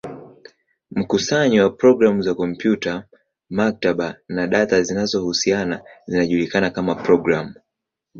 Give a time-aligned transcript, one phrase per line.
[0.91, 3.05] Mkusanyo wa programu za kompyuta,
[3.49, 7.53] maktaba, na data zinazohusiana zinajulikana kama programu.